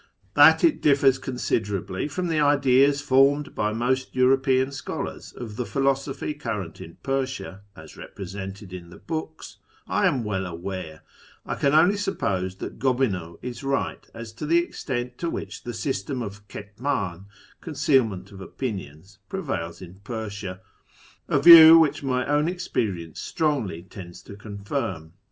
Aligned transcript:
That 0.33 0.63
it 0.63 0.81
differs 0.81 1.19
considerably 1.19 2.07
from 2.07 2.25
the 2.25 2.39
ideas 2.39 3.01
formed 3.01 3.53
by 3.53 3.71
most 3.71 4.15
European 4.15 4.69
MYSTICISM, 4.69 4.87
METAPHYSIC, 4.87 4.87
AND 4.87 5.05
MAGIC 5.05 5.35
143 5.35 5.41
scholars 5.45 5.49
of 5.51 5.57
the 5.57 5.65
philosophy 5.67 6.33
current 6.33 6.81
in 6.81 6.97
Persia, 7.03 7.61
as 7.75 7.95
represented 7.97 8.73
in 8.73 8.89
the 8.89 8.97
books, 8.97 9.57
I 9.87 10.07
am 10.07 10.23
well 10.23 10.47
aware. 10.47 11.03
I 11.45 11.53
can 11.53 11.75
only 11.75 11.97
suppose 11.97 12.55
that 12.55 12.79
Gobineau 12.79 13.37
is 13.43 13.63
right 13.63 14.03
as 14.15 14.31
to 14.33 14.47
the 14.47 14.57
extent 14.57 15.19
to 15.19 15.29
which 15.29 15.65
the 15.65 15.71
system 15.71 16.23
of 16.23 16.47
'^Jcetmdn" 16.47 17.25
(concealment 17.61 18.31
of 18.31 18.41
opinions) 18.41 19.19
prevails 19.29 19.83
in 19.83 19.99
Persia,— 20.03 20.61
a 21.27 21.39
view 21.39 21.77
which 21.77 22.01
my 22.01 22.25
own 22.25 22.47
experience 22.47 23.19
strongly 23.19 23.83
tends 23.83 24.23
to 24.23 24.35
confirm. 24.35 25.13